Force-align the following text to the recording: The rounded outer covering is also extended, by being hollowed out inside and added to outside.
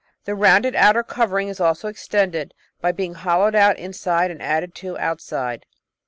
The 0.25 0.33
rounded 0.33 0.73
outer 0.73 1.03
covering 1.03 1.47
is 1.47 1.59
also 1.59 1.87
extended, 1.87 2.55
by 2.81 2.91
being 2.91 3.13
hollowed 3.13 3.53
out 3.53 3.77
inside 3.77 4.31
and 4.31 4.41
added 4.41 4.73
to 4.73 4.97
outside. 4.97 5.67